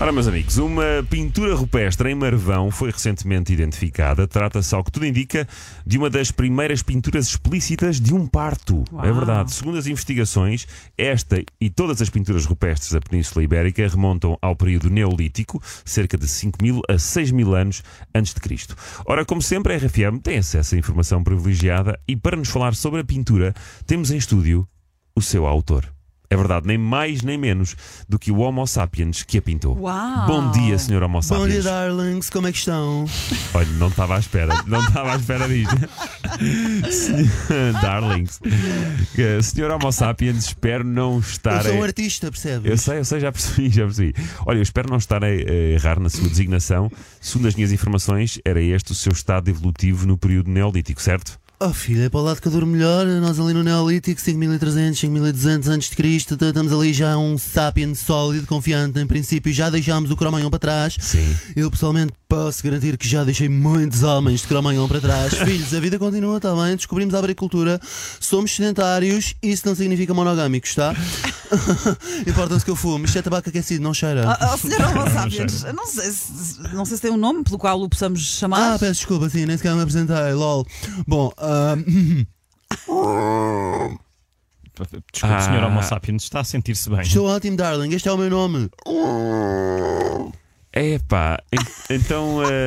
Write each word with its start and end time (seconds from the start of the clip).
Ora, 0.00 0.12
meus 0.12 0.26
amigos, 0.26 0.56
uma 0.56 1.06
pintura 1.10 1.54
rupestre 1.54 2.10
em 2.10 2.14
Marvão 2.14 2.70
foi 2.70 2.90
recentemente 2.90 3.52
identificada. 3.52 4.26
Trata-se, 4.26 4.74
ao 4.74 4.82
que 4.82 4.90
tudo 4.90 5.04
indica, 5.04 5.46
de 5.86 5.98
uma 5.98 6.08
das 6.08 6.30
primeiras 6.30 6.82
pinturas 6.82 7.26
explícitas 7.26 8.00
de 8.00 8.14
um 8.14 8.26
parto. 8.26 8.82
É 9.02 9.12
verdade. 9.12 9.52
Segundo 9.52 9.76
as 9.76 9.86
investigações, 9.86 10.66
esta 10.96 11.44
e 11.60 11.68
todas 11.68 12.00
as 12.00 12.08
pinturas 12.08 12.46
rupestres 12.46 12.92
da 12.92 13.00
Península 13.02 13.44
Ibérica 13.44 13.86
remontam 13.86 14.38
ao 14.40 14.56
período 14.56 14.88
Neolítico, 14.88 15.62
cerca 15.84 16.16
de 16.16 16.26
5 16.26 16.62
mil 16.62 16.80
a 16.88 16.98
6 16.98 17.30
mil 17.30 17.54
anos 17.54 17.82
antes 18.14 18.32
de 18.32 18.40
Cristo. 18.40 18.74
Ora, 19.04 19.26
como 19.26 19.42
sempre, 19.42 19.74
a 19.74 19.76
RFM 19.76 20.18
tem 20.22 20.38
acesso 20.38 20.76
a 20.76 20.78
informação 20.78 21.22
privilegiada 21.22 22.00
e 22.08 22.16
para 22.16 22.38
nos 22.38 22.48
falar 22.48 22.74
sobre 22.74 23.02
a 23.02 23.04
pintura, 23.04 23.52
temos 23.86 24.10
em 24.10 24.16
estúdio 24.16 24.66
o 25.14 25.20
seu 25.20 25.46
autor. 25.46 25.92
É 26.32 26.36
verdade, 26.36 26.64
nem 26.64 26.78
mais 26.78 27.22
nem 27.22 27.36
menos 27.36 27.74
do 28.08 28.16
que 28.16 28.30
o 28.30 28.38
Homo 28.38 28.64
sapiens 28.64 29.24
que 29.24 29.38
a 29.38 29.42
pintou. 29.42 29.76
Uau! 29.76 30.26
Bom 30.28 30.52
dia, 30.52 30.78
senhor 30.78 31.02
Homo 31.02 31.14
Bom 31.14 31.48
dia, 31.48 31.60
sapiens. 31.60 31.64
darlings, 31.64 32.30
como 32.30 32.46
é 32.46 32.52
que 32.52 32.58
estão? 32.58 33.04
Olha, 33.52 33.66
não 33.70 33.88
estava 33.88 34.14
à 34.14 34.18
espera, 34.20 34.62
não 34.64 34.80
estava 34.80 35.14
à 35.14 35.16
espera 35.16 35.48
disto. 35.48 35.74
Darlings. 37.82 38.38
Que, 39.12 39.42
Senhor 39.42 39.72
Homo 39.72 39.90
sapiens, 39.90 40.36
espero 40.36 40.84
não 40.84 41.18
estar. 41.18 41.66
Eu 41.66 41.72
sou 41.72 41.80
um 41.80 41.82
artista, 41.82 42.30
percebes? 42.30 42.70
Eu 42.70 42.78
sei, 42.78 42.98
eu 43.00 43.04
sei, 43.04 43.18
já 43.18 43.32
percebi, 43.32 43.68
já 43.68 43.82
percebi. 43.82 44.14
Olha, 44.46 44.58
eu 44.58 44.62
espero 44.62 44.88
não 44.88 44.98
estar 44.98 45.24
a 45.24 45.28
errar 45.28 45.98
na 45.98 46.08
sua 46.08 46.28
designação. 46.28 46.92
Segundo 47.20 47.48
as 47.48 47.56
minhas 47.56 47.72
informações, 47.72 48.38
era 48.44 48.62
este 48.62 48.92
o 48.92 48.94
seu 48.94 49.10
estado 49.10 49.50
evolutivo 49.50 50.06
no 50.06 50.16
período 50.16 50.48
neolítico, 50.48 51.02
certo? 51.02 51.39
Oh 51.62 51.74
filho, 51.74 52.04
é 52.04 52.08
para 52.08 52.20
o 52.20 52.22
lado 52.22 52.40
que 52.40 52.48
eu 52.48 52.52
durmo 52.52 52.72
melhor. 52.72 53.04
Nós 53.06 53.38
ali 53.38 53.52
no 53.52 53.62
Neolítico, 53.62 54.18
5300, 54.18 54.98
5200 54.98 55.68
antes 55.68 55.90
de 55.90 55.96
Cristo, 55.96 56.34
estamos 56.40 56.72
ali 56.72 56.90
já 56.94 57.18
um 57.18 57.36
sapien 57.36 57.94
sólido, 57.94 58.46
confiante. 58.46 58.98
Em 58.98 59.06
princípio, 59.06 59.52
já 59.52 59.68
deixámos 59.68 60.10
o 60.10 60.16
cromanhão 60.16 60.48
para 60.48 60.58
trás. 60.58 60.96
Sim. 60.98 61.36
Eu 61.54 61.70
pessoalmente 61.70 62.14
posso 62.30 62.62
garantir 62.62 62.96
que 62.96 63.08
já 63.08 63.24
deixei 63.24 63.48
muitos 63.48 64.04
homens 64.04 64.42
de 64.42 64.46
cromanhão 64.46 64.86
para 64.86 65.00
trás. 65.00 65.34
Filhos, 65.44 65.74
a 65.74 65.80
vida 65.80 65.98
continua, 65.98 66.36
está 66.36 66.54
bem? 66.54 66.76
Descobrimos 66.76 67.12
a 67.12 67.18
agricultura, 67.18 67.80
somos 68.20 68.54
sedentários, 68.54 69.34
isso 69.42 69.66
não 69.66 69.74
significa 69.74 70.14
monogâmicos, 70.14 70.76
tá? 70.76 70.94
Importa-se 72.24 72.64
que 72.64 72.70
eu 72.70 72.76
fumo. 72.76 73.04
Isto 73.04 73.18
é 73.18 73.22
tabaco 73.22 73.48
aquecido, 73.48 73.82
não 73.82 73.92
cheira. 73.92 74.28
Ah, 74.30 74.38
ah, 74.52 74.56
senhor 74.56 74.80
Homo 74.80 75.10
sapiens, 75.10 75.64
não 75.74 75.84
sei, 75.86 76.12
se, 76.12 76.62
não 76.72 76.84
sei 76.84 76.96
se 76.98 77.02
tem 77.02 77.10
um 77.10 77.16
nome 77.16 77.42
pelo 77.42 77.58
qual 77.58 77.80
o 77.82 77.88
possamos 77.88 78.20
chamar. 78.20 78.74
Ah, 78.74 78.78
peço 78.78 78.92
desculpa, 79.00 79.28
sim, 79.28 79.44
nem 79.44 79.56
sequer 79.56 79.74
me 79.74 79.80
apresentei, 79.82 80.32
lol. 80.32 80.64
Bom, 81.08 81.32
ah, 81.36 81.74
Desculpe, 85.12 85.34
Ah. 85.34 85.40
senhor 85.40 85.62
Homo 85.64 85.82
sapiens, 85.82 86.22
está 86.22 86.40
a 86.40 86.44
sentir-se 86.44 86.88
bem. 86.88 87.00
estou 87.02 87.26
ótimo, 87.26 87.56
darling, 87.56 87.92
este 87.94 88.08
é 88.08 88.12
o 88.12 88.16
meu 88.16 88.30
nome. 88.30 88.70
Epá, 90.72 91.38
en- 91.52 91.94
então. 91.96 92.42
é 92.48 92.66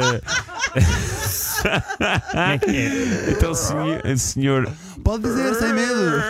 é? 2.35 3.31
então, 3.31 3.53
senhor. 3.53 4.01
senhor 4.17 4.69
Pode 5.03 5.23
dizer, 5.23 5.53
sem 5.55 5.73
medo. 5.73 6.21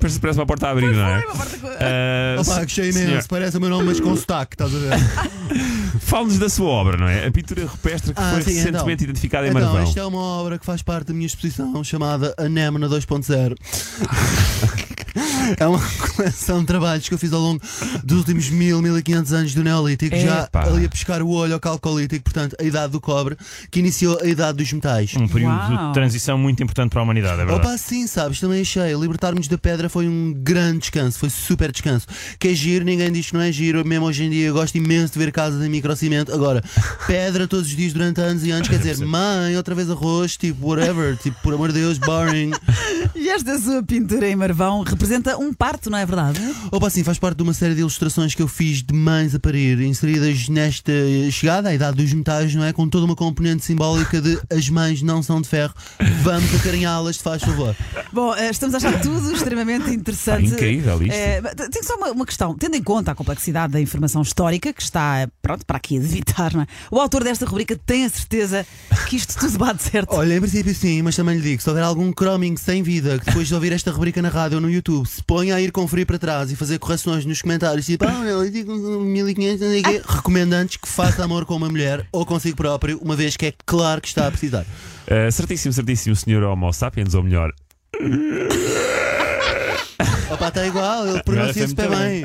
parece, 0.00 0.18
parece 0.20 0.38
uma 0.38 0.46
porta 0.46 0.66
a 0.68 0.70
abrir, 0.70 0.92
não 0.92 1.06
é? 1.06 1.22
Eh, 1.80 2.36
Opa, 2.40 2.66
que 2.66 2.72
cheio 2.72 2.92
senhor, 2.92 3.08
imenso, 3.10 3.28
parece 3.28 3.56
o 3.56 3.60
meu 3.60 3.70
nome, 3.70 3.84
mas 3.86 4.00
com 4.00 4.16
sotaque, 4.16 4.54
estás 4.54 4.74
a 4.74 4.78
ver? 4.78 4.90
Fale-nos 6.00 6.38
da 6.38 6.48
sua 6.48 6.68
obra, 6.68 6.96
não 6.96 7.08
é? 7.08 7.26
A 7.26 7.30
pintura 7.32 7.64
rupestre 7.64 8.12
que 8.14 8.20
Ah, 8.20 8.32
foi 8.32 8.42
sim, 8.42 8.54
recentemente 8.54 9.04
então. 9.04 9.10
identificada 9.10 9.46
em 9.46 9.50
Então, 9.50 9.62
Marvão. 9.62 9.82
esta 9.82 10.00
é 10.00 10.04
uma 10.04 10.18
obra 10.18 10.58
que 10.58 10.66
faz 10.66 10.82
parte 10.82 11.08
da 11.08 11.14
minha 11.14 11.26
exposição 11.26 11.82
chamada 11.84 12.34
Anémona 12.36 12.88
2.0. 12.88 13.54
É 15.58 15.66
uma 15.66 15.80
coleção 16.14 16.60
de 16.60 16.66
trabalhos 16.66 17.08
que 17.08 17.14
eu 17.14 17.18
fiz 17.18 17.32
ao 17.32 17.40
longo 17.40 17.60
dos 18.02 18.18
últimos 18.18 18.48
1000, 18.48 18.80
1500 18.80 19.32
anos 19.32 19.54
do 19.54 19.62
Neolítico, 19.62 20.16
já 20.16 20.48
ali 20.52 20.86
a 20.86 20.88
pescar 20.88 21.22
o 21.22 21.30
olho 21.30 21.54
ao 21.54 21.60
calcolítico, 21.60 22.24
portanto, 22.24 22.56
a 22.58 22.64
idade 22.64 22.92
do 22.92 23.00
cobre, 23.00 23.36
que 23.70 23.80
iniciou 23.80 24.18
a 24.22 24.26
idade 24.26 24.58
dos 24.58 24.72
metais. 24.72 25.14
Um 25.16 25.28
período 25.28 25.54
Uau. 25.54 25.88
de 25.88 25.94
transição 25.94 26.38
muito 26.38 26.62
importante 26.62 26.90
para 26.90 27.00
a 27.00 27.04
humanidade, 27.04 27.34
é 27.40 27.44
verdade. 27.44 27.66
Opa, 27.66 27.78
sim, 27.78 28.06
sabes, 28.06 28.40
também 28.40 28.60
achei. 28.60 28.94
Libertar-nos 28.94 29.48
da 29.48 29.58
pedra 29.58 29.88
foi 29.88 30.08
um 30.08 30.32
grande 30.36 30.80
descanso, 30.80 31.18
foi 31.18 31.30
super 31.30 31.70
descanso. 31.70 32.06
Que 32.38 32.48
é 32.48 32.54
giro, 32.54 32.84
ninguém 32.84 33.12
diz 33.12 33.28
que 33.28 33.34
não 33.34 33.40
é 33.40 33.52
giro, 33.52 33.86
mesmo 33.86 34.06
hoje 34.06 34.24
em 34.24 34.30
dia 34.30 34.46
eu 34.48 34.54
gosto 34.54 34.76
imenso 34.76 35.12
de 35.12 35.18
ver 35.18 35.30
casas 35.30 35.64
em 35.64 35.68
microcimento. 35.68 36.32
Agora, 36.32 36.62
pedra 37.06 37.46
todos 37.46 37.66
os 37.66 37.76
dias 37.76 37.92
durante 37.92 38.20
anos 38.20 38.44
e 38.44 38.50
anos, 38.50 38.68
quer 38.68 38.78
dizer, 38.78 38.98
mãe, 39.04 39.56
outra 39.56 39.74
vez 39.74 39.90
arroz, 39.90 40.36
tipo, 40.36 40.68
whatever, 40.68 41.16
tipo, 41.16 41.40
por 41.42 41.54
amor 41.54 41.72
de 41.72 41.80
Deus, 41.80 41.98
boring. 41.98 42.52
E 43.14 43.28
esta 43.28 43.58
sua 43.58 43.82
pintura 43.82 44.28
em 44.28 44.34
Marvão 44.34 44.82
representa 44.82 45.03
um 45.38 45.52
parto, 45.52 45.90
não 45.90 45.98
é 45.98 46.06
verdade? 46.06 46.40
Opa, 46.70 46.88
sim, 46.90 47.02
faz 47.04 47.18
parte 47.18 47.36
de 47.38 47.42
uma 47.42 47.52
série 47.54 47.74
de 47.74 47.80
ilustrações 47.80 48.34
que 48.34 48.42
eu 48.42 48.48
fiz 48.48 48.82
de 48.82 48.94
mães 48.94 49.34
a 49.34 49.38
parir, 49.40 49.80
inseridas 49.80 50.48
nesta 50.48 50.92
chegada 51.30 51.68
à 51.68 51.74
idade 51.74 51.96
dos 51.96 52.12
metais, 52.12 52.54
não 52.54 52.64
é? 52.64 52.72
Com 52.72 52.88
toda 52.88 53.04
uma 53.04 53.16
componente 53.16 53.64
simbólica 53.64 54.20
de 54.20 54.38
as 54.50 54.68
mães 54.68 55.02
não 55.02 55.22
são 55.22 55.40
de 55.40 55.48
ferro, 55.48 55.74
vamos 56.22 56.54
acarinhá-las, 56.54 57.16
faz 57.16 57.42
favor. 57.42 57.74
Bom, 58.12 58.34
eh, 58.34 58.50
estamos 58.50 58.74
a 58.74 58.78
achar 58.78 59.00
tudo 59.00 59.32
extremamente 59.32 59.90
interessante. 59.90 60.48
Pá, 60.50 60.54
incrível 60.54 61.02
isto. 61.02 61.56
T- 61.56 61.68
Tenho 61.70 61.84
só 61.84 61.96
uma, 61.96 62.10
uma 62.12 62.26
questão. 62.26 62.54
Tendo 62.56 62.76
em 62.76 62.82
conta 62.82 63.12
a 63.12 63.14
complexidade 63.14 63.72
da 63.72 63.80
informação 63.80 64.22
histórica, 64.22 64.72
que 64.72 64.82
está, 64.82 65.28
pronto, 65.42 65.64
para 65.66 65.76
aqui 65.76 65.98
a 65.98 66.00
debitar, 66.00 66.54
não 66.54 66.62
é? 66.62 66.66
O 66.90 66.98
autor 67.00 67.24
desta 67.24 67.44
rubrica 67.46 67.76
tem 67.84 68.04
a 68.04 68.08
certeza 68.08 68.66
que 69.08 69.16
isto 69.16 69.36
tudo 69.38 69.58
bate 69.58 69.82
certo. 69.82 70.12
Olha, 70.14 70.34
em 70.36 70.40
princípio 70.40 70.74
sim, 70.74 71.02
mas 71.02 71.16
também 71.16 71.36
lhe 71.36 71.42
digo: 71.42 71.62
se 71.62 71.68
houver 71.68 71.82
algum 71.82 72.12
croming 72.12 72.56
sem 72.56 72.82
vida 72.82 73.18
que 73.18 73.26
depois 73.26 73.48
de 73.48 73.54
ouvir 73.54 73.72
esta 73.72 73.90
rubrica 73.90 74.22
na 74.22 74.28
rádio 74.28 74.56
ou 74.56 74.60
no 74.62 74.70
YouTube 74.70 74.93
se 75.06 75.22
ponha 75.22 75.54
a 75.54 75.60
ir 75.60 75.72
conferir 75.72 76.04
para 76.04 76.18
trás 76.18 76.52
e 76.52 76.56
fazer 76.56 76.78
correções 76.78 77.24
nos 77.24 77.40
comentários, 77.40 77.86
tipo, 77.86 78.04
ah, 78.06 78.24
eu 78.24 78.50
digo 78.50 78.74
1500, 78.74 79.60
não 79.60 79.68
sei 79.68 79.80
o 79.80 79.84
quê", 79.84 80.02
recomendo 80.06 80.52
antes 80.52 80.76
que 80.76 80.86
faça 80.86 81.24
amor 81.24 81.46
com 81.46 81.56
uma 81.56 81.70
mulher 81.70 82.06
ou 82.12 82.26
consigo 82.26 82.56
próprio, 82.56 82.98
uma 83.02 83.16
vez 83.16 83.34
que 83.34 83.46
é 83.46 83.54
claro 83.64 84.02
que 84.02 84.08
está 84.08 84.26
a 84.26 84.30
precisar. 84.30 84.66
Uh, 85.06 85.32
certíssimo, 85.32 85.72
certíssimo, 85.72 86.14
senhor 86.14 86.42
Homo 86.42 86.70
sapiens, 86.72 87.14
ou 87.14 87.22
melhor, 87.22 87.50
Opa, 90.30 90.48
está 90.48 90.66
igual, 90.66 91.06
ele 91.06 91.22
pronuncia 91.22 91.68
super 91.68 91.88
bem. 91.90 92.24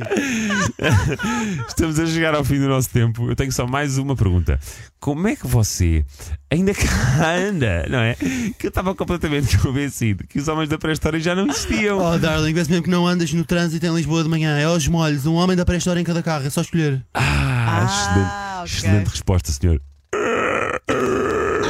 estamos 1.67 1.99
a 1.99 2.05
chegar 2.05 2.33
ao 2.33 2.43
fim 2.43 2.59
do 2.59 2.67
nosso 2.67 2.89
tempo. 2.89 3.29
Eu 3.29 3.35
tenho 3.35 3.51
só 3.51 3.67
mais 3.67 3.97
uma 3.97 4.15
pergunta. 4.15 4.59
Como 4.99 5.27
é 5.27 5.35
que 5.35 5.45
você 5.45 6.03
ainda 6.49 6.73
cá 6.73 6.87
anda, 7.49 7.85
não 7.89 7.99
é? 7.99 8.15
Que 8.57 8.67
eu 8.67 8.69
estava 8.69 8.95
completamente 8.95 9.57
convencido 9.59 10.25
que 10.27 10.39
os 10.39 10.47
homens 10.47 10.69
da 10.69 10.77
pré-história 10.77 11.19
já 11.19 11.35
não 11.35 11.47
existiam. 11.47 11.99
Oh, 11.99 12.17
darling, 12.17 12.53
vê-se 12.53 12.69
mesmo 12.69 12.83
que 12.85 12.89
não 12.89 13.05
andas 13.05 13.31
no 13.33 13.43
trânsito 13.45 13.85
em 13.85 13.93
Lisboa 13.93 14.23
de 14.23 14.29
manhã, 14.29 14.57
é 14.57 14.63
aos 14.65 14.87
molhos, 14.87 15.25
um 15.25 15.35
homem 15.35 15.55
da 15.55 15.65
pré-história 15.65 15.99
em 15.99 16.03
cada 16.03 16.23
carro, 16.23 16.45
é 16.47 16.49
só 16.49 16.61
escolher. 16.61 17.03
Ah, 17.13 17.81
Ah, 17.81 17.83
excelente, 17.85 18.29
ok. 18.59 18.65
excelente 18.77 19.07
resposta, 19.09 19.51
senhor. 19.51 19.81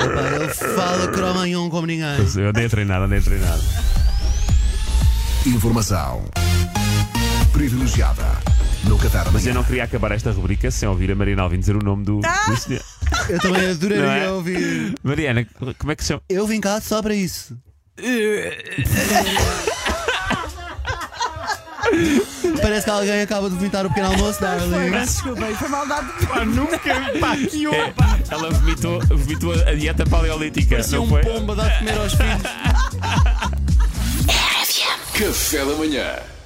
Opa, 0.01 0.35
ele 0.35 0.47
fala 0.75 1.07
cromanhão 1.09 1.69
como 1.69 1.85
ninguém. 1.87 2.17
Eu 2.37 2.49
andei 2.49 2.65
a 2.65 2.69
treinar, 2.69 3.01
andei 3.01 3.19
a 3.19 3.21
treinar. 3.21 3.59
Informação 5.49 6.23
privilegiada 7.51 8.23
no 8.83 8.97
da 8.97 9.31
Mas 9.31 9.47
eu 9.47 9.53
não 9.55 9.63
queria 9.63 9.83
acabar 9.83 10.11
esta 10.11 10.31
rubrica 10.31 10.69
sem 10.69 10.87
ouvir 10.87 11.11
a 11.11 11.15
Mariana 11.15 11.41
Alvim 11.41 11.59
dizer 11.59 11.75
o 11.75 11.83
nome 11.83 12.05
do, 12.05 12.19
do 12.19 12.55
senhor. 12.55 12.83
Eu 13.27 13.39
também 13.39 13.71
adoraria 13.71 14.23
é? 14.25 14.31
ouvir. 14.31 14.93
Mariana, 15.01 15.47
como 15.79 15.91
é 15.91 15.95
que 15.95 16.03
se 16.03 16.09
chama? 16.09 16.21
Eu 16.29 16.45
vim 16.45 16.61
cá 16.61 16.79
só 16.79 17.01
para 17.01 17.15
isso. 17.15 17.57
Parece 22.61 22.85
que 22.85 22.91
alguém 22.91 23.21
acaba 23.21 23.49
de 23.49 23.55
vomitar 23.55 23.85
o 23.87 23.89
pequeno 23.89 24.07
almoço, 24.09 24.39
darling. 24.39 24.91
Desculpa, 24.91 25.45
foi 25.55 25.67
maldade. 25.67 26.27
Pá, 26.27 26.45
nunca, 26.45 26.77
pá, 27.19 27.35
que 27.35 27.65
É, 27.65 27.93
ela 28.29 28.51
vomitou, 28.51 29.01
vomitou 29.07 29.53
a 29.53 29.73
dieta 29.73 30.05
paleolítica, 30.05 30.75
Parecia 30.75 30.97
não 30.99 31.05
um 31.05 31.09
foi? 31.09 31.23
pombo 31.23 31.53
a 31.53 31.55
dar 31.55 31.69
de 31.69 31.77
comer 31.79 31.97
aos 31.97 32.13
filhos. 32.13 32.43
Café 35.19 35.65
da 35.65 35.75
manhã. 35.75 36.38